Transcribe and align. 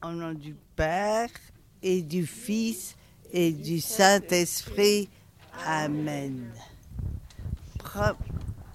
Au 0.00 0.10
nom 0.10 0.32
du 0.32 0.54
Père 0.76 1.28
et 1.82 2.02
du 2.02 2.24
Fils 2.24 2.94
et 3.32 3.50
du 3.50 3.80
Saint-Esprit. 3.80 5.08
Amen. 5.66 6.52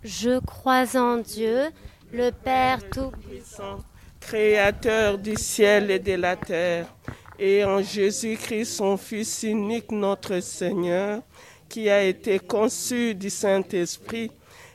Je 0.03 0.39
crois 0.39 0.97
en 0.97 1.19
Dieu, 1.19 1.69
le 2.11 2.31
Père 2.31 2.89
Tout-Puissant, 2.89 3.79
Créateur 4.19 5.17
du 5.17 5.37
ciel 5.37 5.91
et 5.91 5.99
de 5.99 6.13
la 6.13 6.35
terre, 6.35 6.93
et 7.39 7.63
en 7.63 7.81
Jésus-Christ, 7.81 8.75
son 8.75 8.97
Fils 8.97 9.43
unique, 9.43 9.93
notre 9.93 10.41
Seigneur, 10.41 11.21
qui 11.69 11.89
a 11.89 12.03
été 12.03 12.37
conçu 12.37 13.15
du 13.15 13.29
Saint-Esprit, 13.29 14.29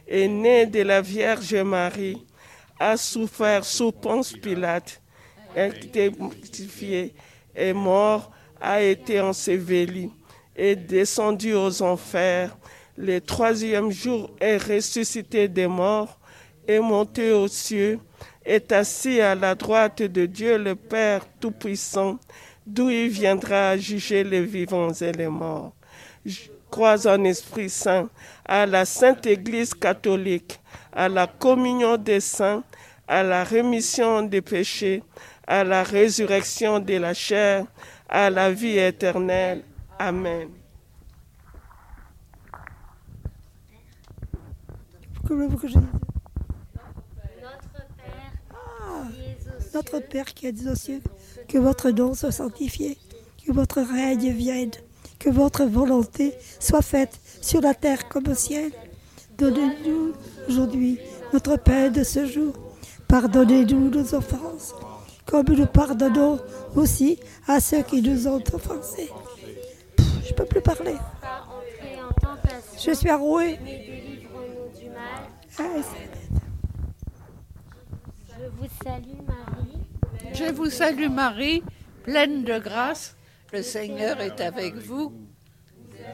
est 0.07 0.29
né 0.29 0.65
de 0.65 0.81
la 0.81 1.03
Vierge 1.03 1.57
Marie, 1.57 2.25
a 2.81 2.97
souffert 2.97 3.67
sous 3.67 3.93
Ponce 3.93 4.33
Pilate, 4.33 5.03
été 5.57 6.11
mortifié, 6.11 7.15
est 7.55 7.73
mort, 7.73 8.31
a 8.61 8.83
été 8.83 9.21
enseveli, 9.21 10.11
est 10.57 10.77
descendu 10.77 11.55
aux 11.55 11.83
enfers, 11.83 12.57
le 12.97 13.21
troisième 13.21 13.93
jour 13.93 14.31
est 14.41 14.57
ressuscité 14.57 15.47
des 15.47 15.69
morts, 15.69 16.19
est 16.67 16.81
monté 16.81 17.33
aux 17.33 17.47
cieux, 17.47 18.01
est 18.45 18.73
assis 18.73 19.21
à 19.21 19.35
la 19.35 19.55
droite 19.55 20.03
de 20.03 20.27
Dieu 20.27 20.59
le 20.59 20.75
Père 20.75 21.25
Tout-Puissant, 21.39 22.19
d'où 22.67 22.91
il 22.91 23.09
viendra 23.09 23.77
juger 23.77 24.25
les 24.25 24.45
vivants 24.45 24.93
et 24.93 25.13
les 25.13 25.29
morts. 25.29 25.73
Je 26.27 26.41
crois 26.71 27.07
en 27.07 27.23
Esprit 27.25 27.71
Saint, 27.71 28.09
à 28.45 28.67
la 28.67 28.85
Sainte 28.85 29.27
Église 29.27 29.75
catholique, 29.75 30.59
à 30.93 31.09
la 31.09 31.27
communion 31.27 31.97
des 31.97 32.21
saints, 32.21 32.65
à 33.09 33.23
la 33.23 33.43
rémission 33.43 34.23
des 34.23 34.43
péchés, 34.43 35.03
à 35.47 35.65
la 35.65 35.83
résurrection 35.83 36.79
de 36.79 36.95
la 36.95 37.15
chair, 37.15 37.65
à 38.09 38.29
la 38.29 38.53
vie 38.53 38.79
éternelle. 38.79 39.63
Amen. 39.99 40.49
Notre 49.75 50.01
Père 50.01 50.35
qui 50.35 50.47
êtes 50.47 50.67
aux 50.67 50.75
cieux, 50.75 51.03
que 51.49 51.59
votre 51.59 51.91
nom 51.91 52.15
soit 52.15 52.33
sanctifié, 52.33 52.99
que 53.45 53.53
votre 53.53 53.81
règne 53.81 54.33
vienne, 54.33 54.71
que 55.19 55.31
votre 55.31 55.65
volonté 55.65 56.35
soit 56.61 56.83
faite 56.83 57.19
sur 57.41 57.61
la 57.61 57.75
terre 57.75 58.09
comme 58.09 58.29
au 58.29 58.35
ciel. 58.35 58.73
Donnez-nous 59.39 60.13
aujourd'hui 60.49 60.99
notre 61.33 61.57
pain 61.57 61.91
de 61.91 62.03
ce 62.03 62.27
jour. 62.27 62.68
Pardonnez-nous 63.09 63.91
nos 63.91 64.15
offenses, 64.15 64.75
comme 65.25 65.47
nous 65.49 65.67
pardonnons 65.67 66.39
aussi 66.77 67.19
à 67.47 67.59
ceux 67.59 67.83
qui 67.83 68.03
nous 68.03 68.29
ont 68.29 68.43
offensés. 68.53 69.11
Je 70.27 70.35
peux 70.35 70.45
plus 70.45 70.61
parler. 70.61 70.95
Je 72.79 72.93
suis 72.93 73.09
arrouée. 73.09 73.59
Ah, 75.59 75.63
Je 78.37 78.45
vous 78.57 78.69
salue 78.85 79.23
Marie. 79.27 80.35
Je 80.35 80.53
vous 80.53 80.71
salue 80.71 81.09
Marie, 81.09 81.63
pleine 82.05 82.45
de 82.45 82.59
grâce. 82.59 83.17
Le 83.53 83.63
Seigneur 83.63 84.21
est 84.21 84.41
avec 84.41 84.75
vous. 84.75 85.13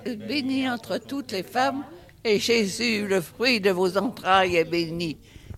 Bénie 0.07 0.71
entre 0.71 0.99
toutes 0.99 1.33
les 1.33 1.43
femmes, 1.43 1.85
et 2.23 2.39
Jésus, 2.39 3.07
le 3.07 3.21
fruit 3.21 3.61
de 3.61 3.71
vos 3.71 3.99
entrailles, 3.99 4.57
est 4.57 4.65
béni. 4.65 5.19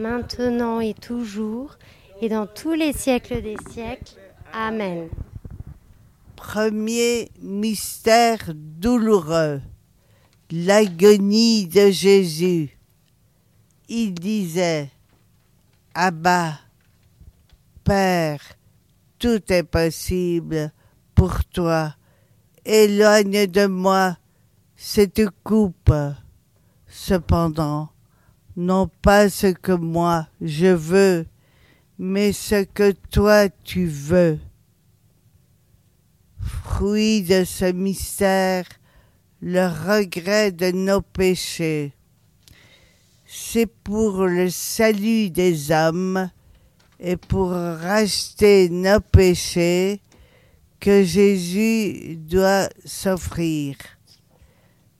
maintenant 0.00 0.80
et 0.80 0.94
toujours, 0.94 1.76
et 2.20 2.28
dans 2.28 2.46
tous 2.46 2.72
les 2.72 2.92
siècles 2.92 3.42
des 3.42 3.56
siècles. 3.70 4.14
Amen. 4.52 5.08
Premier 6.36 7.30
mystère 7.40 8.52
douloureux, 8.54 9.60
l'agonie 10.50 11.66
de 11.66 11.90
Jésus. 11.90 12.76
Il 13.88 14.14
disait, 14.14 14.90
Abba, 15.94 16.58
Père, 17.84 18.40
tout 19.18 19.52
est 19.52 19.64
possible 19.64 20.72
pour 21.14 21.44
toi. 21.44 21.94
Éloigne 22.64 23.46
de 23.46 23.66
moi 23.66 24.16
cette 24.76 25.22
coupe. 25.44 25.92
Cependant, 26.86 27.90
non 28.56 28.90
pas 29.02 29.28
ce 29.28 29.48
que 29.48 29.72
moi 29.72 30.26
je 30.40 30.66
veux, 30.66 31.26
mais 31.98 32.32
ce 32.32 32.64
que 32.64 32.92
toi 33.10 33.48
tu 33.48 33.86
veux. 33.86 34.38
Fruit 36.38 37.22
de 37.22 37.44
ce 37.44 37.70
mystère, 37.72 38.64
le 39.40 39.66
regret 39.66 40.52
de 40.52 40.70
nos 40.70 41.02
péchés. 41.02 41.92
C'est 43.26 43.66
pour 43.66 44.26
le 44.26 44.50
salut 44.50 45.30
des 45.30 45.70
hommes 45.70 46.30
et 46.98 47.16
pour 47.16 47.50
racheter 47.50 48.68
nos 48.68 49.00
péchés 49.00 50.00
que 50.80 51.04
Jésus 51.04 52.16
doit 52.16 52.68
s'offrir. 52.84 53.76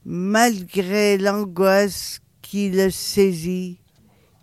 Malgré 0.05 1.19
l'angoisse 1.19 2.21
qui 2.51 2.69
le 2.69 2.91
saisit, 2.91 3.79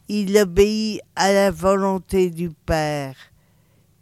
il 0.08 0.38
obéit 0.38 1.02
à 1.18 1.34
la 1.34 1.52
volonté 1.52 2.30
du 2.30 2.52
Père 2.52 3.18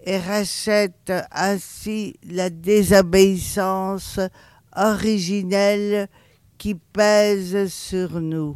et 0.06 0.20
rachète 0.20 1.12
ainsi 1.32 2.16
la 2.22 2.52
désobéissance 2.52 4.20
originelle 4.76 6.08
qui 6.60 6.76
pèse 6.76 7.66
sur 7.74 8.22
nous. 8.22 8.56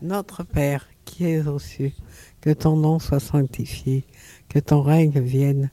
Notre 0.00 0.44
Père 0.44 0.86
qui 1.04 1.24
es 1.24 1.44
aux 1.48 1.58
cieux, 1.58 1.90
que 2.40 2.50
ton 2.50 2.76
nom 2.76 3.00
soit 3.00 3.18
sanctifié, 3.18 4.04
que 4.48 4.60
ton 4.60 4.82
règne 4.82 5.18
vienne, 5.18 5.72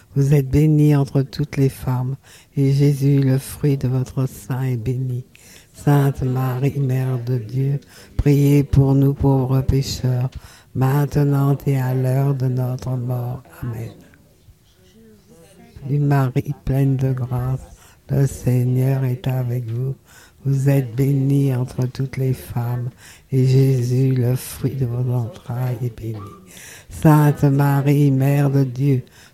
Vous 0.15 0.33
êtes 0.33 0.49
bénie 0.49 0.95
entre 0.95 1.21
toutes 1.21 1.55
les 1.55 1.69
femmes, 1.69 2.15
et 2.57 2.73
Jésus, 2.73 3.21
le 3.21 3.37
fruit 3.37 3.77
de 3.77 3.87
votre 3.87 4.27
sein, 4.27 4.63
est 4.63 4.77
béni. 4.77 5.23
Sainte 5.73 6.23
Marie, 6.23 6.79
Mère 6.79 7.17
de 7.23 7.37
Dieu, 7.37 7.79
priez 8.17 8.63
pour 8.63 8.93
nous 8.93 9.13
pauvres 9.13 9.61
pécheurs, 9.61 10.29
maintenant 10.75 11.57
et 11.65 11.79
à 11.79 11.93
l'heure 11.93 12.35
de 12.35 12.47
notre 12.47 12.91
mort. 12.91 13.41
Amen. 13.61 13.91
Marie, 15.89 16.53
pleine 16.65 16.97
de 16.97 17.13
grâce, 17.13 17.61
le 18.09 18.27
Seigneur 18.27 19.05
est 19.05 19.27
avec 19.27 19.69
vous. 19.69 19.95
Vous 20.43 20.69
êtes 20.69 20.95
bénie 20.95 21.55
entre 21.55 21.85
toutes 21.85 22.17
les 22.17 22.33
femmes, 22.33 22.89
et 23.31 23.45
Jésus, 23.45 24.13
le 24.13 24.35
fruit 24.35 24.75
de 24.75 24.85
vos 24.85 25.13
entrailles, 25.13 25.77
est 25.83 25.97
béni. 25.97 26.19
Sainte 26.89 27.43
Marie, 27.43 28.11
Mère 28.11 28.49
de 28.49 28.63
Dieu, 28.63 29.03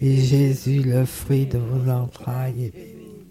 et 0.00 0.16
Jésus, 0.16 0.82
le 0.82 1.04
fruit 1.04 1.46
de 1.46 1.58
vos 1.58 1.90
entrailles, 1.90 2.66
est 2.66 2.70
béni. 2.70 3.26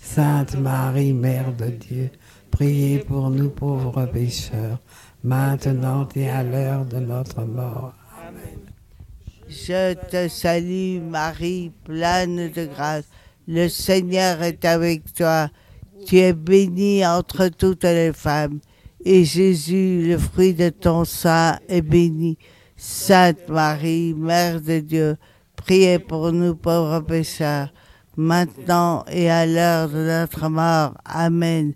Sainte 0.00 0.56
Marie, 0.56 1.12
Mère 1.12 1.54
de 1.54 1.66
Dieu, 1.66 2.10
priez 2.50 2.98
pour 2.98 3.30
nous 3.30 3.50
pauvres 3.50 4.06
pécheurs, 4.06 4.80
maintenant 5.24 6.08
et 6.14 6.28
à 6.28 6.42
l'heure 6.42 6.84
de 6.84 6.98
notre 6.98 7.42
mort. 7.42 7.94
Amen. 8.20 8.60
Je 9.48 9.94
te 9.94 10.28
salue 10.28 11.00
Marie, 11.00 11.72
pleine 11.84 12.50
de 12.50 12.66
grâce. 12.66 13.04
Le 13.48 13.68
Seigneur 13.68 14.42
est 14.42 14.64
avec 14.64 15.12
toi. 15.14 15.48
Tu 16.06 16.18
es 16.18 16.32
bénie 16.32 17.06
entre 17.06 17.48
toutes 17.48 17.84
les 17.84 18.12
femmes, 18.12 18.60
et 19.04 19.24
Jésus, 19.24 20.06
le 20.06 20.18
fruit 20.18 20.54
de 20.54 20.68
ton 20.68 21.04
sein, 21.04 21.58
est 21.68 21.82
béni. 21.82 22.38
Sainte 22.76 23.48
Marie, 23.48 24.14
Mère 24.14 24.60
de 24.60 24.80
Dieu, 24.80 25.16
priez 25.64 25.98
pour 25.98 26.32
nous 26.32 26.54
pauvres 26.54 27.00
pécheurs 27.00 27.72
maintenant 28.16 29.04
et 29.10 29.30
à 29.30 29.46
l'heure 29.46 29.88
de 29.88 30.04
notre 30.04 30.48
mort. 30.48 30.94
Amen. 31.04 31.74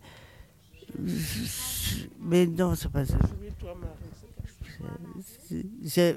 Mais 2.21 2.47
non, 2.47 2.75
c'est 2.75 2.91
pas 2.91 3.05
ça. 3.05 3.19
Je, 5.85 6.15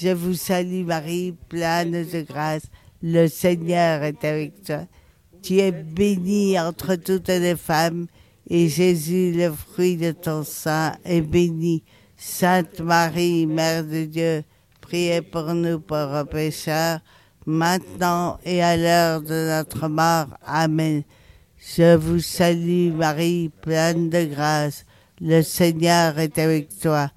je 0.00 0.08
vous 0.10 0.34
salue 0.34 0.84
Marie, 0.84 1.34
pleine 1.48 2.04
de 2.04 2.20
grâce. 2.22 2.64
Le 3.02 3.26
Seigneur 3.26 4.02
est 4.02 4.24
avec 4.24 4.62
toi. 4.64 4.86
Tu 5.42 5.58
es 5.58 5.72
bénie 5.72 6.58
entre 6.58 6.94
toutes 6.96 7.28
les 7.28 7.56
femmes, 7.56 8.06
et 8.48 8.68
Jésus, 8.68 9.32
le 9.32 9.50
fruit 9.52 9.96
de 9.96 10.12
ton 10.12 10.42
sein, 10.42 10.96
est 11.04 11.20
béni. 11.20 11.82
Sainte 12.16 12.80
Marie, 12.80 13.46
Mère 13.46 13.84
de 13.84 14.04
Dieu, 14.04 14.44
priez 14.94 15.22
pour 15.22 15.52
nous 15.54 15.80
pauvres 15.80 16.22
pécheurs, 16.22 17.00
maintenant 17.46 18.38
et 18.44 18.62
à 18.62 18.76
l'heure 18.76 19.22
de 19.22 19.48
notre 19.48 19.88
mort. 19.88 20.28
Amen. 20.46 21.02
Je 21.58 21.96
vous 21.96 22.20
salue 22.20 22.92
Marie, 22.92 23.50
pleine 23.60 24.08
de 24.08 24.24
grâce. 24.24 24.84
Le 25.20 25.42
Seigneur 25.42 26.16
est 26.20 26.38
avec 26.38 26.68
toi. 26.78 27.10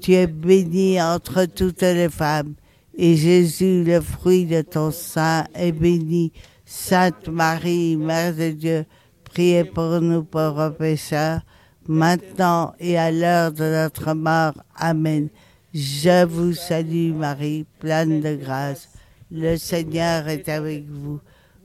Tu 0.00 0.14
es 0.14 0.26
bénie 0.26 1.00
entre 1.00 1.44
toutes 1.44 1.82
les 1.82 2.08
femmes, 2.08 2.54
et 2.98 3.14
Jésus, 3.14 3.84
le 3.84 4.00
fruit 4.00 4.46
de 4.46 4.62
ton 4.62 4.90
sein, 4.90 5.44
est 5.54 5.70
béni. 5.70 6.32
Sainte 6.66 7.28
Marie, 7.28 7.96
Mère 7.96 8.34
de 8.34 8.50
Dieu, 8.50 8.86
priez 9.22 9.62
pour 9.62 10.00
nous 10.00 10.24
pauvres 10.24 10.70
pécheurs, 10.70 11.42
maintenant 11.86 12.74
et 12.80 12.98
à 12.98 13.12
l'heure 13.12 13.52
de 13.52 13.62
notre 13.62 14.14
mort. 14.14 14.54
Amen. 14.74 15.28
Je 15.72 16.24
vous 16.24 16.52
salue 16.52 17.12
Marie, 17.12 17.64
pleine 17.78 18.20
de 18.20 18.34
grâce. 18.34 18.88
Le 19.30 19.56
Seigneur 19.56 20.26
est 20.26 20.48
avec 20.48 20.84
vous. 20.88 21.20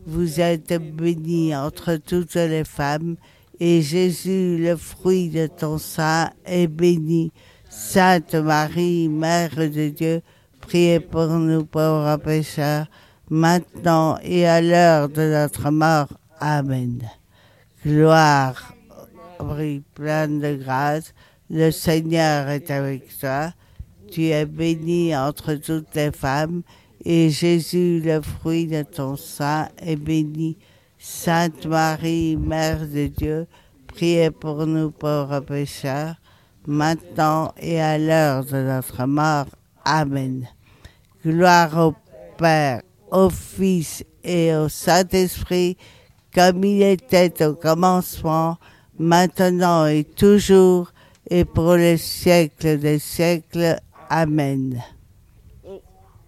Vous 0.05 0.39
êtes 0.39 0.73
bénie 0.95 1.55
entre 1.55 1.95
toutes 1.95 2.35
les 2.35 2.63
femmes, 2.63 3.15
et 3.59 3.81
Jésus, 3.81 4.59
le 4.59 4.75
fruit 4.75 5.29
de 5.29 5.47
ton 5.47 5.79
sein, 5.79 6.29
est 6.45 6.67
béni. 6.67 7.31
Sainte 7.67 8.35
Marie, 8.35 9.09
Mère 9.09 9.55
de 9.55 9.89
Dieu, 9.89 10.21
priez 10.61 10.99
pour 10.99 11.25
nous 11.25 11.65
pauvres 11.65 12.17
pécheurs, 12.17 12.85
maintenant 13.31 14.19
et 14.21 14.45
à 14.45 14.61
l'heure 14.61 15.09
de 15.09 15.31
notre 15.31 15.71
mort. 15.71 16.09
Amen. 16.39 17.01
Gloire, 17.83 18.75
Marie 19.43 19.81
pleine 19.95 20.39
de 20.39 20.57
grâce, 20.57 21.11
le 21.49 21.71
Seigneur 21.71 22.49
est 22.49 22.69
avec 22.69 23.17
toi. 23.17 23.51
Tu 24.11 24.27
es 24.27 24.45
bénie 24.45 25.15
entre 25.15 25.55
toutes 25.55 25.93
les 25.95 26.11
femmes, 26.11 26.61
et 27.03 27.29
Jésus, 27.29 28.01
le 28.03 28.21
fruit 28.21 28.67
de 28.67 28.83
ton 28.83 29.15
sein, 29.15 29.67
est 29.77 29.95
béni. 29.95 30.57
Sainte 30.97 31.65
Marie, 31.65 32.35
Mère 32.35 32.87
de 32.87 33.07
Dieu, 33.07 33.47
priez 33.87 34.31
pour 34.31 34.65
nous 34.65 34.91
pauvres 34.91 35.39
pécheurs, 35.41 36.15
maintenant 36.65 37.53
et 37.59 37.79
à 37.79 37.97
l'heure 37.97 38.45
de 38.45 38.57
notre 38.57 39.05
mort. 39.05 39.45
Amen. 39.83 40.47
Gloire 41.23 41.77
au 41.77 41.95
Père, 42.37 42.81
au 43.11 43.29
Fils 43.29 44.03
et 44.23 44.55
au 44.55 44.67
Saint-Esprit, 44.67 45.77
comme 46.33 46.63
il 46.63 46.81
était 46.81 47.45
au 47.45 47.53
commencement, 47.53 48.57
maintenant 48.97 49.85
et 49.85 50.03
toujours, 50.03 50.91
et 51.29 51.45
pour 51.45 51.75
les 51.75 51.97
siècles 51.97 52.79
des 52.79 52.99
siècles. 52.99 53.79
Amen. 54.09 54.83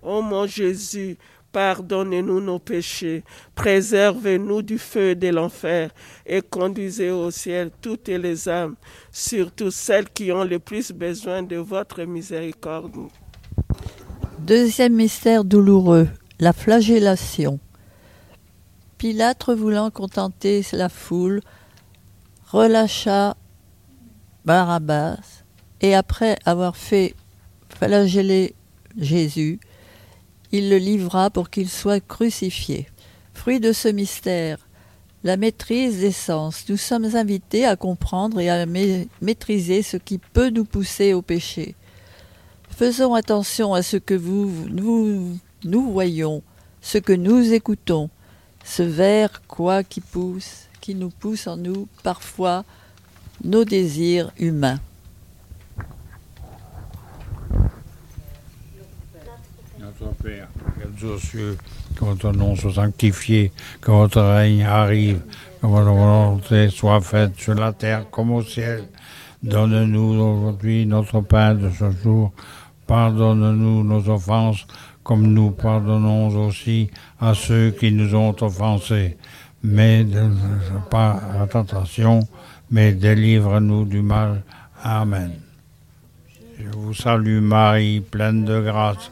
Ô 0.02 0.22
mon 0.22 0.48
Jésus, 0.48 1.18
pardonnez-nous 1.52 2.40
nos 2.40 2.60
péchés, 2.60 3.24
préservez-nous 3.56 4.62
du 4.62 4.78
feu 4.78 5.16
de 5.16 5.30
l'enfer 5.30 5.90
et 6.26 6.42
conduisez 6.42 7.12
au 7.12 7.32
ciel 7.32 7.72
toutes 7.82 8.08
les 8.08 8.48
âmes, 8.48 8.76
surtout 9.12 9.72
celles 9.72 10.10
qui 10.10 10.32
ont 10.32 10.44
le 10.44 10.60
plus 10.60 10.92
besoin 10.92 11.44
de 11.44 11.58
votre 11.58 12.04
miséricorde. 12.04 13.10
Deuxième 14.40 14.94
mystère 14.94 15.44
douloureux, 15.44 16.08
la 16.40 16.54
flagellation. 16.54 17.60
Pilate, 18.98 19.50
voulant 19.50 19.92
contenter 19.92 20.64
la 20.74 20.90
foule, 20.90 21.42
relâcha 22.52 23.36
Barabbas 24.46 25.44
et 25.82 25.94
après 25.96 26.38
avoir 26.46 26.78
fait 26.78 27.14
flageller 27.78 28.56
Jésus, 28.98 29.60
il 30.52 30.70
le 30.70 30.78
livra 30.78 31.30
pour 31.30 31.50
qu'il 31.50 31.70
soit 31.70 32.06
crucifié. 32.06 32.88
Fruit 33.34 33.60
de 33.60 33.72
ce 33.72 33.88
mystère, 33.88 34.58
la 35.24 35.38
maîtrise 35.38 36.00
des 36.00 36.12
sens. 36.12 36.66
Nous 36.70 36.78
sommes 36.78 37.16
invités 37.16 37.66
à 37.66 37.76
comprendre 37.76 38.40
et 38.40 38.50
à 38.50 38.66
maîtriser 39.22 39.84
ce 39.84 39.98
qui 39.98 40.18
peut 40.18 40.50
nous 40.50 40.66
pousser 40.66 41.14
au 41.14 41.22
péché. 41.22 41.76
Faisons 42.70 43.14
attention 43.14 43.74
à 43.74 43.84
ce 43.84 43.98
que 43.98 44.16
nous, 44.16 45.40
voyons, 45.92 46.42
ce 46.82 46.98
que 46.98 47.14
nous 47.14 47.54
écoutons, 47.54 48.10
ce 48.64 48.84
ver 48.84 49.42
quoi 49.48 49.84
qui 49.84 50.02
pousse, 50.02 50.68
qui 50.82 50.96
nous 50.96 51.10
pousse 51.10 51.48
en 51.48 51.58
nous 51.58 51.88
parfois 52.04 52.66
nos 53.44 53.66
désirs 53.66 54.32
humains. 54.38 54.80
Notre 60.00 60.14
Père, 60.16 60.48
cieux, 61.20 61.58
que 61.96 62.06
votre 62.06 62.32
nom 62.32 62.56
soit 62.56 62.74
sanctifié, 62.74 63.52
que 63.82 63.90
votre 63.90 64.22
règne 64.22 64.64
arrive, 64.64 65.22
que 65.60 65.66
votre 65.66 65.90
volonté 65.90 66.70
soit 66.70 67.02
faite 67.02 67.32
sur 67.38 67.56
la 67.56 67.74
terre 67.74 68.08
comme 68.12 68.32
au 68.32 68.44
ciel. 68.44 68.84
Donne-nous 69.42 70.00
aujourd'hui 70.00 70.86
notre 70.86 71.22
pain 71.22 71.56
de 71.56 71.70
ce 71.72 71.90
jour. 72.04 72.32
Pardonne-nous 72.86 73.84
nos 73.84 74.08
offenses, 74.10 74.68
comme 75.04 75.34
nous 75.34 75.52
pardonnons 75.52 76.28
aussi 76.46 76.92
à 77.20 77.34
ceux 77.34 77.72
qui 77.72 77.92
nous 77.92 78.14
ont 78.14 78.36
offensés. 78.40 79.18
Mais 79.64 80.04
ne 80.04 80.30
pas 80.92 81.20
la 81.34 81.48
tentation, 81.48 82.20
mais 82.70 82.94
délivre-nous 82.94 83.86
du 83.86 84.02
mal. 84.02 84.44
Amen. 84.84 85.32
Je 86.60 86.70
vous 86.70 86.94
salue 86.94 87.40
Marie, 87.40 88.02
pleine 88.02 88.46
de 88.46 88.62
grâce. 88.62 89.12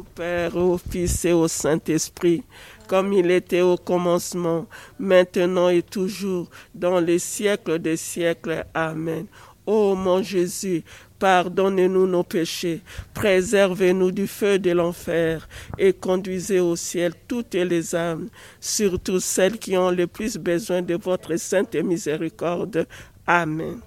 Au 0.00 0.02
Père, 0.14 0.56
au 0.56 0.78
Fils 0.78 1.26
et 1.26 1.34
au 1.34 1.46
Saint-Esprit, 1.46 2.42
comme 2.88 3.12
il 3.12 3.30
était 3.30 3.60
au 3.60 3.76
commencement, 3.76 4.66
maintenant 4.98 5.68
et 5.68 5.82
toujours, 5.82 6.48
dans 6.74 7.00
les 7.00 7.18
siècles 7.18 7.78
des 7.78 7.98
siècles. 7.98 8.64
Amen. 8.72 9.26
Ô 9.66 9.94
mon 9.94 10.22
Jésus, 10.22 10.84
pardonnez-nous 11.18 12.06
nos 12.06 12.22
péchés, 12.22 12.80
préservez-nous 13.12 14.10
du 14.10 14.26
feu 14.26 14.58
de 14.58 14.70
l'enfer 14.70 15.46
et 15.76 15.92
conduisez 15.92 16.60
au 16.60 16.76
ciel 16.76 17.12
toutes 17.28 17.54
les 17.54 17.94
âmes, 17.94 18.30
surtout 18.58 19.20
celles 19.20 19.58
qui 19.58 19.76
ont 19.76 19.90
le 19.90 20.06
plus 20.06 20.38
besoin 20.38 20.80
de 20.80 20.94
votre 20.94 21.36
sainte 21.36 21.74
miséricorde. 21.74 22.86
Amen. 23.26 23.80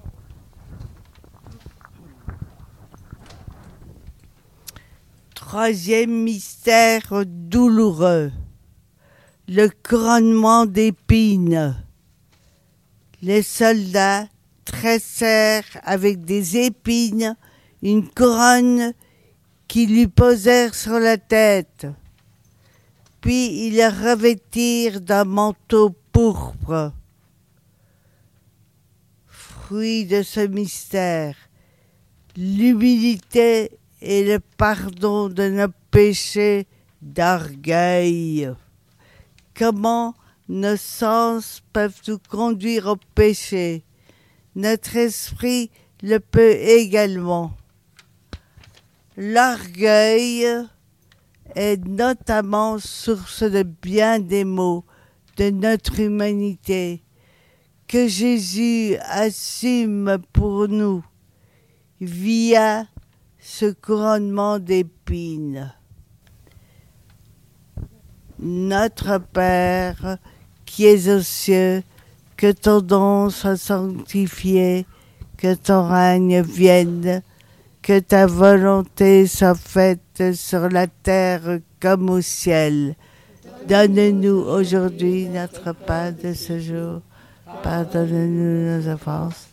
Troisième 5.54 6.24
mystère 6.24 7.26
douloureux, 7.28 8.32
le 9.48 9.70
couronnement 9.88 10.66
d'épines. 10.66 11.76
Les 13.22 13.44
soldats 13.44 14.26
tressèrent 14.66 15.80
avec 15.84 16.26
des 16.26 16.58
épines 16.58 17.38
une 17.84 18.10
couronne 18.10 18.94
qui 19.68 19.86
lui 19.86 20.08
posèrent 20.08 20.74
sur 20.74 20.98
la 20.98 21.18
tête. 21.18 21.86
Puis 23.22 23.68
ils 23.68 23.76
la 23.76 23.92
revêtirent 23.92 25.02
d'un 25.02 25.26
manteau 25.26 25.96
pourpre. 26.12 26.94
Fruit 29.28 30.06
de 30.06 30.24
ce 30.24 30.40
mystère, 30.40 31.36
l'humilité 32.36 33.70
et 34.06 34.26
le 34.26 34.40
pardon 34.40 35.30
de 35.30 35.48
nos 35.48 35.72
péchés 35.90 36.68
d'orgueil. 37.02 38.52
Comment 39.58 40.14
nos 40.50 40.76
sens 40.76 41.64
peuvent 41.72 42.02
nous 42.10 42.20
conduire 42.20 42.88
au 42.88 42.98
péché? 43.16 43.86
Notre 44.56 44.98
esprit 44.98 45.72
le 46.02 46.20
peut 46.20 46.52
également. 46.52 47.54
L'orgueil 49.16 50.48
est 51.56 51.88
notamment 51.88 52.80
source 52.80 53.44
de 53.44 53.64
bien 53.64 54.20
des 54.20 54.44
maux 54.44 54.84
de 55.38 55.50
notre 55.50 56.00
humanité. 56.02 57.04
que 57.88 58.08
Jésus 58.08 58.96
assume 59.08 60.18
pour 60.34 60.68
nous 60.68 61.06
via 62.02 62.88
ce 63.46 63.66
couronnement 63.74 64.58
d'épines. 64.58 65.74
Notre 68.40 69.18
Père 69.18 70.18
qui 70.66 70.86
es 70.86 71.10
aux 71.14 71.22
cieux, 71.22 71.84
que 72.38 72.54
ton 72.54 72.82
nom 72.82 73.30
soit 73.30 73.58
sanctifié, 73.58 74.86
que 75.36 75.54
ton 75.56 75.90
règne 75.90 76.42
vienne, 76.42 77.22
que 77.82 78.00
ta 78.00 78.28
volonté 78.28 79.28
soit 79.28 79.56
faite 79.56 80.34
sur 80.34 80.70
la 80.70 80.88
terre 80.88 81.60
comme 81.82 82.10
au 82.10 82.22
ciel. 82.22 82.96
Donne-nous 83.68 84.40
aujourd'hui 84.40 85.28
notre 85.28 85.74
pain 85.74 86.14
de 86.14 86.34
ce 86.34 86.60
jour. 86.60 87.02
Pardonne-nous 87.62 88.80
nos 88.80 88.94
offenses, 88.94 89.50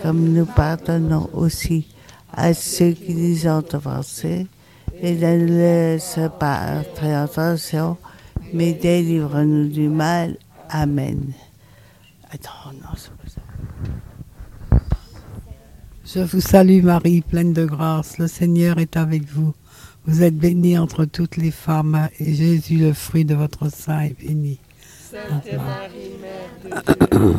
comme 0.00 0.32
nous 0.32 0.46
pardonnons 0.46 1.28
aussi 1.32 1.91
à 2.32 2.54
ceux 2.54 2.92
qui 2.92 3.14
nous 3.14 3.46
ont 3.46 3.64
offensés. 3.72 4.46
Et 5.00 5.14
ne 5.14 5.38
nous 5.38 5.46
laisse 5.46 6.18
pas 6.38 6.80
entrer 6.80 7.16
en 7.16 7.26
tentation, 7.26 7.96
mais 8.52 8.72
délivre-nous 8.72 9.68
du 9.68 9.88
mal. 9.88 10.36
Amen. 10.68 11.32
Attends, 12.30 12.72
non, 12.72 12.90
c'est 12.96 13.10
pas 13.10 13.28
ça. 13.28 13.40
Je 16.04 16.20
vous 16.20 16.40
salue 16.40 16.82
Marie, 16.82 17.22
pleine 17.22 17.52
de 17.52 17.64
grâce, 17.64 18.18
le 18.18 18.26
Seigneur 18.26 18.78
est 18.78 18.96
avec 18.96 19.24
vous. 19.24 19.54
Vous 20.04 20.22
êtes 20.22 20.36
bénie 20.36 20.76
entre 20.76 21.04
toutes 21.04 21.36
les 21.36 21.50
femmes, 21.50 22.08
et 22.18 22.34
Jésus, 22.34 22.76
le 22.76 22.92
fruit 22.92 23.24
de 23.24 23.34
votre 23.34 23.72
sein, 23.72 24.00
est 24.00 24.18
béni. 24.18 24.58
Sainte 25.10 25.46
Marie, 25.52 26.12
Mère 26.20 26.50
de 26.64 27.16
Dieu, 27.16 27.38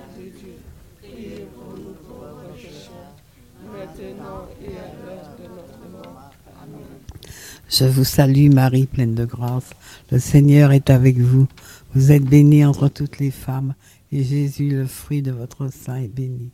Je 7.71 7.85
vous 7.85 8.03
salue 8.03 8.49
Marie, 8.51 8.85
pleine 8.85 9.15
de 9.15 9.23
grâce, 9.23 9.69
le 10.11 10.19
Seigneur 10.19 10.73
est 10.73 10.89
avec 10.89 11.17
vous. 11.17 11.47
Vous 11.95 12.11
êtes 12.11 12.25
bénie 12.25 12.65
entre 12.65 12.89
toutes 12.89 13.19
les 13.19 13.31
femmes, 13.31 13.75
et 14.11 14.25
Jésus, 14.25 14.71
le 14.71 14.85
fruit 14.85 15.21
de 15.21 15.31
votre 15.31 15.71
sein, 15.71 15.95
est 15.95 16.13
béni. 16.13 16.51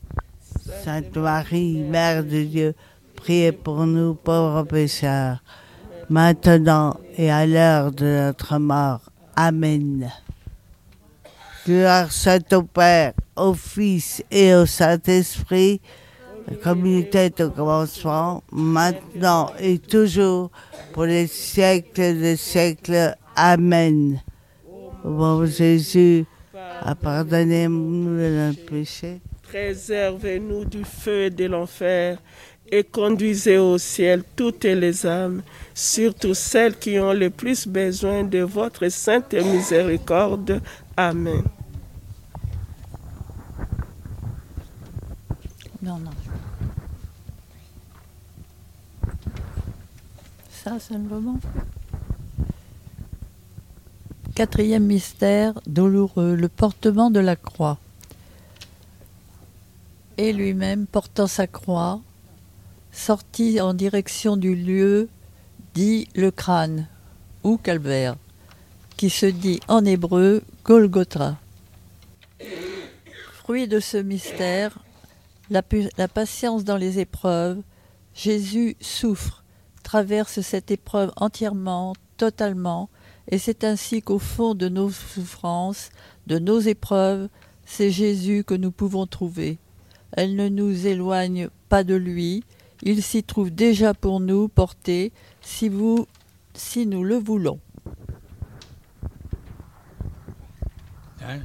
Sainte 0.83 1.17
Marie, 1.17 1.81
Mère 1.81 2.23
de 2.23 2.43
Dieu, 2.43 2.75
priez 3.15 3.51
pour 3.51 3.87
nous 3.87 4.13
pauvres 4.13 4.61
pécheurs, 4.61 5.41
maintenant 6.07 6.99
et 7.17 7.31
à 7.31 7.47
l'heure 7.47 7.91
de 7.91 8.05
notre 8.05 8.59
mort. 8.59 9.09
Amen. 9.35 10.11
Gloire 11.65 12.11
soit 12.11 12.53
au 12.53 12.61
Père, 12.61 13.13
au 13.35 13.55
Fils 13.55 14.23
et 14.29 14.53
au 14.53 14.67
Saint-Esprit, 14.67 15.81
comme 16.63 16.85
il 16.85 16.99
était 16.99 17.43
au 17.43 17.49
commencement, 17.49 18.43
maintenant 18.51 19.51
et 19.59 19.79
toujours, 19.79 20.49
pour 20.93 21.05
les 21.05 21.27
siècles 21.27 22.19
des 22.19 22.37
siècles. 22.37 23.15
Amen. 23.35 24.21
Bon 25.03 25.45
Jésus, 25.45 26.25
pardonnez-nous 27.01 28.17
de 28.17 28.49
nos 28.49 28.53
péchés. 28.69 29.21
Préservez-nous 29.43 30.65
du 30.65 30.83
feu 30.83 31.25
et 31.25 31.29
de 31.29 31.45
l'enfer 31.45 32.17
et 32.69 32.83
conduisez 32.83 33.57
au 33.57 33.77
ciel 33.77 34.23
toutes 34.35 34.65
les 34.65 35.05
âmes, 35.05 35.41
surtout 35.73 36.33
celles 36.33 36.77
qui 36.77 36.99
ont 36.99 37.13
le 37.13 37.29
plus 37.29 37.67
besoin 37.67 38.23
de 38.23 38.39
votre 38.39 38.89
sainte 38.89 39.33
miséricorde. 39.33 40.61
Amen. 40.97 41.43
Non, 45.81 45.97
non. 45.99 46.16
Quatrième 54.35 54.85
mystère 54.85 55.59
douloureux, 55.65 56.35
le 56.35 56.49
portement 56.49 57.09
de 57.09 57.19
la 57.19 57.35
croix. 57.35 57.77
Et 60.17 60.33
lui-même, 60.33 60.85
portant 60.85 61.27
sa 61.27 61.47
croix, 61.47 62.01
sortit 62.91 63.61
en 63.61 63.73
direction 63.73 64.35
du 64.35 64.55
lieu 64.55 65.09
dit 65.73 66.07
le 66.15 66.31
crâne, 66.31 66.87
ou 67.43 67.57
calvaire, 67.57 68.15
qui 68.97 69.09
se 69.09 69.25
dit 69.25 69.59
en 69.67 69.85
hébreu 69.85 70.43
Golgotha. 70.65 71.37
Fruit 73.31 73.67
de 73.67 73.79
ce 73.79 73.97
mystère, 73.97 74.79
la 75.49 75.61
patience 76.07 76.63
dans 76.63 76.77
les 76.77 76.99
épreuves, 76.99 77.61
Jésus 78.13 78.75
souffre, 78.81 79.43
traverse 79.87 80.41
cette 80.41 80.69
épreuve 80.69 81.13
entièrement, 81.15 81.93
totalement, 82.17 82.89
et 83.29 83.37
c'est 83.37 83.63
ainsi 83.63 84.01
qu'au 84.01 84.19
fond 84.19 84.53
de 84.53 84.67
nos 84.67 84.89
souffrances, 84.89 85.91
de 86.27 86.39
nos 86.39 86.59
épreuves, 86.59 87.29
c'est 87.65 87.89
Jésus 87.89 88.43
que 88.43 88.53
nous 88.53 88.71
pouvons 88.71 89.07
trouver. 89.07 89.59
Elle 90.11 90.35
ne 90.35 90.49
nous 90.49 90.87
éloigne 90.87 91.47
pas 91.69 91.85
de 91.85 91.95
lui, 91.95 92.43
il 92.83 93.01
s'y 93.01 93.23
trouve 93.23 93.49
déjà 93.49 93.93
pour 93.93 94.19
nous 94.19 94.49
porter, 94.49 95.13
si 95.39 95.69
vous 95.69 96.05
si 96.53 96.85
nous 96.85 97.05
le 97.05 97.15
voulons. 97.15 97.59
Hein? 101.21 101.39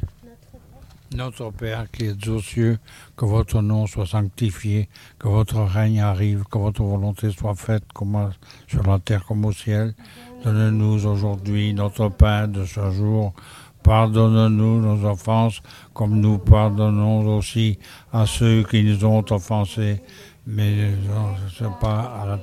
Notre 1.15 1.51
Père 1.51 1.91
qui 1.91 2.07
es 2.07 2.29
aux 2.29 2.41
cieux, 2.41 2.79
que 3.17 3.25
votre 3.27 3.61
nom 3.61 3.87
soit 3.87 4.07
sanctifié, 4.07 4.89
que 5.19 5.29
votre 5.29 5.61
règne 5.61 6.01
arrive, 6.01 6.45
que 6.51 6.59
votre 6.59 6.83
volonté 6.83 7.31
soit 7.31 7.55
faite 7.55 7.85
comme 7.93 8.31
sur 8.67 8.83
la 8.85 8.99
terre 8.99 9.25
comme 9.27 9.45
au 9.45 9.53
ciel. 9.53 9.95
Donne-nous 10.43 11.07
aujourd'hui 11.07 11.75
notre 11.75 12.09
pain 12.09 12.49
de 12.49 12.65
ce 12.65 12.91
jour. 12.91 13.35
Pardonne-nous 13.83 14.81
nos 14.81 15.09
offenses, 15.09 15.61
comme 15.93 16.21
nous 16.21 16.39
pardonnons 16.39 17.37
aussi 17.37 17.79
à 18.13 18.27
ceux 18.27 18.63
qui 18.63 18.83
nous 18.83 19.05
ont 19.05 19.25
offensés. 19.31 20.01
Mais 20.47 20.93
ne 21.61 21.81
pas 21.81 22.21
à 22.21 22.27
la 22.27 22.39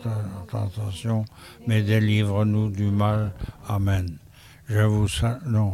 tentation, 0.49 1.25
mais 1.67 1.82
délivre-nous 1.82 2.69
du 2.69 2.91
mal. 2.91 3.32
Amen. 3.67 4.17
Je 4.67 4.82
vous 4.82 5.08
non, 5.47 5.73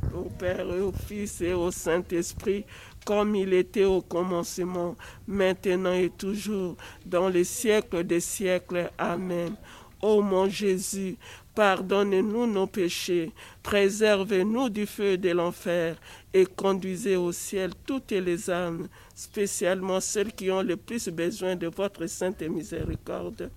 au, 0.15 0.29
Père 0.29 0.71
et 0.71 0.81
au 0.81 0.91
Fils 0.91 1.41
et 1.41 1.53
au 1.53 1.71
Saint-Esprit, 1.71 2.65
comme 3.05 3.35
il 3.35 3.53
était 3.53 3.85
au 3.85 4.01
commencement, 4.01 4.95
maintenant 5.27 5.93
et 5.93 6.09
toujours, 6.09 6.75
dans 7.05 7.29
les 7.29 7.43
siècles 7.43 8.03
des 8.03 8.19
siècles. 8.19 8.91
Amen. 8.97 9.55
Ô 10.01 10.21
mon 10.21 10.49
Jésus, 10.49 11.15
pardonnez-nous 11.53 12.47
nos 12.47 12.65
péchés, 12.65 13.31
préservez-nous 13.61 14.69
du 14.69 14.85
feu 14.87 15.17
de 15.17 15.29
l'enfer 15.29 15.95
et 16.33 16.45
conduisez 16.45 17.15
au 17.15 17.31
ciel 17.31 17.71
toutes 17.85 18.11
les 18.11 18.49
âmes, 18.49 18.87
spécialement 19.13 19.99
celles 19.99 20.33
qui 20.33 20.49
ont 20.49 20.63
le 20.63 20.77
plus 20.77 21.09
besoin 21.09 21.55
de 21.55 21.67
votre 21.67 22.07
sainte 22.07 22.41
miséricorde. 22.41 23.51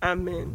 Amen. 0.00 0.54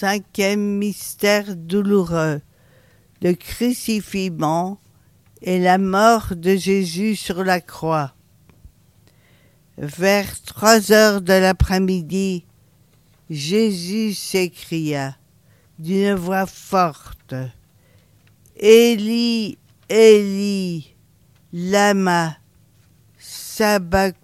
Cinquième 0.00 0.78
mystère 0.78 1.54
douloureux, 1.54 2.40
le 3.20 3.34
crucifixion 3.34 4.78
et 5.42 5.58
la 5.58 5.76
mort 5.76 6.34
de 6.34 6.56
Jésus 6.56 7.16
sur 7.16 7.44
la 7.44 7.60
croix. 7.60 8.14
Vers 9.76 10.40
trois 10.40 10.90
heures 10.90 11.20
de 11.20 11.34
l'après-midi, 11.34 12.46
Jésus 13.28 14.14
s'écria 14.14 15.18
d'une 15.78 16.14
voix 16.14 16.46
forte, 16.46 17.34
Élie, 18.56 19.58
Élie, 19.90 20.96
lama 21.52 22.38
sabachthani, 23.18 24.22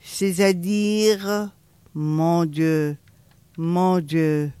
c'est-à-dire, 0.00 1.52
mon 1.94 2.46
Dieu, 2.46 2.96
mon 3.58 4.00
Dieu, 4.00 4.52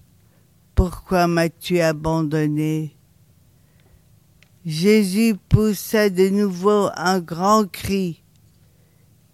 pourquoi 0.74 1.26
m'as-tu 1.26 1.80
abandonné? 1.80 2.96
Jésus 4.64 5.34
poussa 5.48 6.10
de 6.10 6.28
nouveau 6.28 6.88
un 6.94 7.20
grand 7.20 7.68
cri 7.70 8.22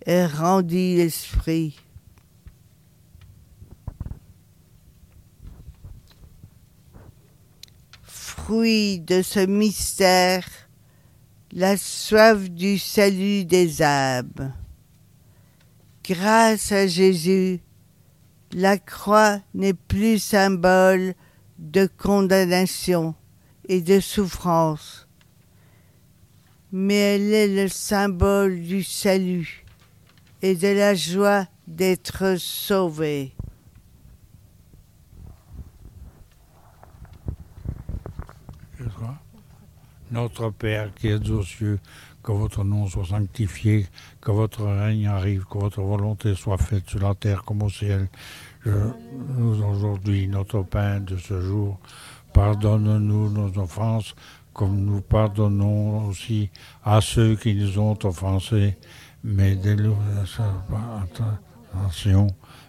et 0.07 0.25
rendit 0.25 0.97
l'esprit. 0.97 1.77
Fruit 8.03 9.01
de 9.01 9.21
ce 9.21 9.41
mystère, 9.45 10.47
la 11.53 11.77
soif 11.77 12.49
du 12.49 12.79
salut 12.79 13.45
des 13.45 13.83
âmes. 13.83 14.55
Grâce 16.05 16.73
à 16.73 16.87
Jésus, 16.87 17.61
la 18.53 18.79
croix 18.79 19.41
n'est 19.55 19.75
plus 19.75 20.19
symbole 20.19 21.15
de 21.59 21.87
condamnation 21.87 23.15
et 23.69 23.81
de 23.81 24.01
souffrance, 24.01 25.09
mais 26.73 27.17
elle 27.17 27.35
est 27.35 27.63
le 27.63 27.69
symbole 27.69 28.61
du 28.61 28.83
salut 28.83 29.65
et 30.43 30.55
de 30.55 30.69
la 30.69 30.95
joie 30.95 31.47
d'être 31.67 32.37
sauvé. 32.37 33.35
Notre 40.11 40.49
Père 40.51 40.95
qui 40.95 41.09
êtes 41.09 41.29
aux 41.29 41.43
cieux, 41.43 41.79
que 42.29 42.33
votre 42.35 42.63
nom 42.63 42.87
soit 42.87 43.07
sanctifié, 43.07 43.87
que 44.21 44.31
votre 44.31 44.63
règne 44.63 45.07
arrive, 45.07 45.47
que 45.51 45.57
votre 45.57 45.81
volonté 45.81 46.35
soit 46.35 46.59
faite 46.59 46.87
sur 46.87 47.01
la 47.01 47.15
terre 47.15 47.43
comme 47.43 47.63
au 47.63 47.71
ciel. 47.71 48.11
Je, 48.67 48.71
nous 49.39 49.63
aujourd'hui 49.63 50.29
notre 50.29 50.61
pain 50.61 51.01
de 51.01 51.17
ce 51.17 51.41
jour. 51.41 51.79
Pardonne-nous 52.35 53.31
nos 53.31 53.59
offenses, 53.59 54.15
comme 54.53 54.77
nous 54.77 55.01
pardonnons 55.01 56.07
aussi 56.09 56.51
à 56.85 57.01
ceux 57.01 57.35
qui 57.35 57.55
nous 57.55 57.79
ont 57.79 57.99
offensés. 58.05 58.77
Mais 59.25 59.57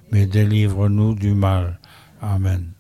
mais 0.10 0.26
délivre-nous 0.26 1.16
du 1.16 1.34
mal. 1.34 1.82
Amen. 2.22 2.72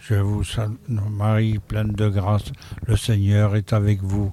Je 0.00 0.14
vous 0.14 0.42
salue, 0.42 0.74
Marie, 0.88 1.58
pleine 1.58 1.92
de 1.92 2.08
grâce, 2.08 2.50
le 2.86 2.96
Seigneur 2.96 3.54
est 3.54 3.72
avec 3.72 4.02
vous. 4.02 4.32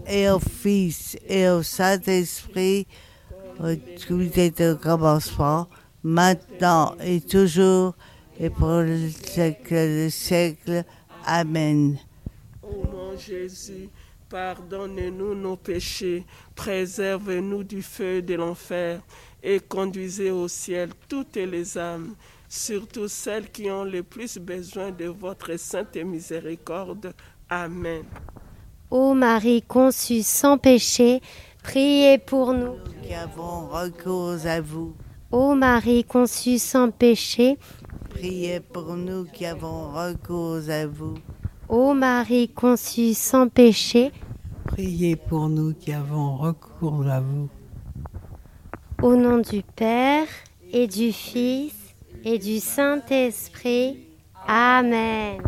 et 0.11 0.29
au 0.29 0.39
Fils 0.39 1.17
et 1.27 1.47
au 1.47 1.63
Saint-Esprit, 1.63 2.85
tout 4.05 4.21
est 4.35 4.61
au 4.61 4.75
commencement, 4.75 5.69
maintenant 6.03 6.95
et 7.01 7.21
toujours, 7.21 7.95
et 8.37 8.49
pour 8.49 8.81
le 8.81 9.09
siècle 9.09 9.73
des 9.73 10.09
siècles. 10.09 10.83
Amen. 11.25 11.97
Ô 12.61 12.83
mon 12.91 13.17
Jésus, 13.17 13.89
pardonnez-nous 14.29 15.33
nos 15.35 15.55
péchés, 15.55 16.25
préservez-nous 16.55 17.63
du 17.63 17.81
feu 17.81 18.21
de 18.21 18.35
l'enfer 18.35 18.99
et 19.41 19.59
conduisez 19.59 20.31
au 20.31 20.47
ciel 20.47 20.89
toutes 21.07 21.37
les 21.37 21.77
âmes, 21.77 22.15
surtout 22.49 23.07
celles 23.07 23.49
qui 23.49 23.71
ont 23.71 23.85
le 23.85 24.03
plus 24.03 24.37
besoin 24.37 24.91
de 24.91 25.05
votre 25.05 25.55
sainte 25.57 25.95
miséricorde. 25.95 27.13
Amen. 27.49 28.03
Ô 28.91 29.13
Marie 29.13 29.61
conçue 29.61 30.21
sans 30.21 30.57
péché, 30.57 31.21
priez 31.63 32.17
pour 32.17 32.53
nous. 32.53 32.75
Qui 33.03 33.13
avons 33.13 33.67
recours 33.67 34.45
à 34.45 34.59
vous, 34.61 34.93
Ô 35.31 35.55
Marie 35.55 36.03
conçue 36.03 36.59
sans 36.59 36.91
péché, 36.91 37.57
priez 38.09 38.59
pour 38.59 38.95
nous 38.97 39.25
qui 39.25 39.45
avons 39.45 39.91
recours 39.93 40.69
à 40.69 40.85
vous. 40.85 41.13
Ô 41.69 41.93
Marie 41.93 42.49
conçue 42.49 43.13
sans 43.13 43.47
péché, 43.47 44.11
Priez 44.65 45.15
pour 45.15 45.49
nous 45.49 45.73
qui 45.73 45.91
avons 45.93 46.37
recours 46.37 47.07
à 47.07 47.19
vous. 47.21 47.49
au 49.01 49.15
nom 49.15 49.39
du 49.39 49.63
Père 49.75 50.27
et 50.71 50.87
du 50.87 51.11
Fils 51.11 51.73
et 52.23 52.37
du 52.37 52.59
Saint-Esprit. 52.59 53.99
Amen. 54.47 55.37